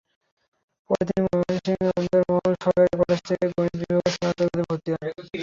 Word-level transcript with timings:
পরে 0.89 1.03
তিনি 1.07 1.21
ময়মনসিংহ 1.25 1.81
আনন্দমোহন 1.91 2.53
সরকারি 2.63 2.89
কলেজ 2.99 3.19
থেকে 3.27 3.45
গণিত 3.53 3.73
বিভাগে 3.81 4.09
স্নাতকে 4.15 4.61
ভর্তি 4.63 4.89
হন। 4.93 5.05